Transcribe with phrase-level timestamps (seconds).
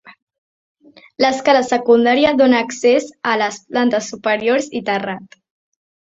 [1.25, 5.39] L'escala secundària dóna accés a les plantes superiors i terrat.